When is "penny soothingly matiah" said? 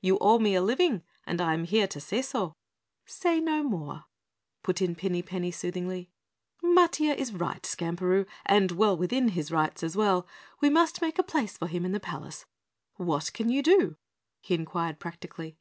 5.20-7.16